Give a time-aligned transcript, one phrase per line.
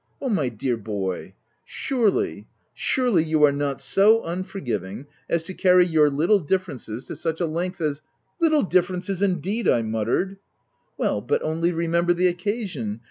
[0.21, 5.85] "O my dear boy j Surely, surely, you are not so unforgiving as to carry
[5.85, 8.01] your little dif ferences to such a length as
[8.41, 10.37] —"u Little differences, indeed \" I muttered.
[10.97, 12.99] "Well, but only remember the occasion!